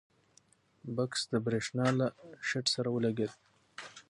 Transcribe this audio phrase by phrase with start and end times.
[0.95, 2.07] بکس د برېښنا له
[2.47, 3.31] شیټ سره ولګېد.